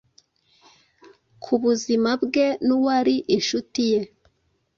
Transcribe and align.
ku 1.43 1.53
buzima 1.63 2.09
bwe 2.23 2.45
n'uwari 2.65 3.15
inshuti 3.35 3.81
ye 3.91 4.01